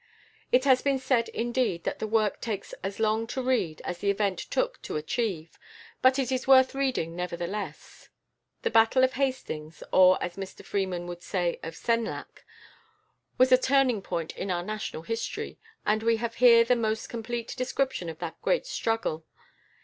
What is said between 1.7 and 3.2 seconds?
that the work takes as